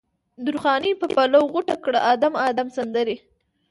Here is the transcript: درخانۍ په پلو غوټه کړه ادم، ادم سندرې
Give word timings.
درخانۍ 0.45 0.91
په 1.01 1.05
پلو 1.15 1.41
غوټه 1.51 1.75
کړه 1.83 1.99
ادم، 2.13 2.33
ادم 2.47 2.67
سندرې 2.77 3.17